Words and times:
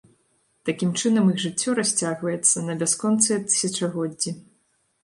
Такім 0.69 0.93
чынам, 1.01 1.29
іх 1.33 1.37
жыццё 1.45 1.75
расцягваецца 1.81 2.65
на 2.71 2.79
бясконцыя 2.81 3.37
тысячагоддзі. 3.53 4.37